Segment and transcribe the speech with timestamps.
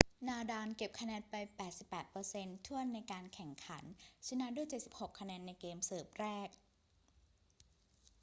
[0.27, 1.35] นาดาลเก็บคะแนนไป
[2.19, 3.83] 88% ถ้วนในการแข่งขัน
[4.27, 6.49] ชนะด้วย 76 คะแนนในเกมเสิร์ฟแรก